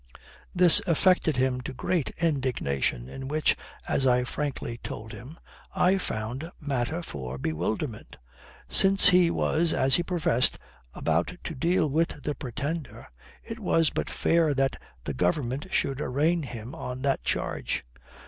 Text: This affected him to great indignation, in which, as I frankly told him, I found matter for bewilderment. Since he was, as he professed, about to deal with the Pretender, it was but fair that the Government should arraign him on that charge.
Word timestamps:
This 0.55 0.81
affected 0.87 1.37
him 1.37 1.61
to 1.61 1.73
great 1.73 2.09
indignation, 2.17 3.07
in 3.07 3.27
which, 3.27 3.55
as 3.87 4.07
I 4.07 4.23
frankly 4.23 4.79
told 4.81 5.11
him, 5.11 5.37
I 5.75 5.99
found 5.99 6.51
matter 6.59 7.03
for 7.03 7.37
bewilderment. 7.37 8.17
Since 8.67 9.09
he 9.09 9.29
was, 9.29 9.73
as 9.73 9.97
he 9.97 10.01
professed, 10.01 10.57
about 10.95 11.37
to 11.43 11.53
deal 11.53 11.87
with 11.87 12.23
the 12.23 12.33
Pretender, 12.33 13.09
it 13.43 13.59
was 13.59 13.91
but 13.91 14.09
fair 14.09 14.55
that 14.55 14.75
the 15.03 15.13
Government 15.13 15.67
should 15.71 16.01
arraign 16.01 16.41
him 16.41 16.73
on 16.73 17.03
that 17.03 17.23
charge. 17.23 17.83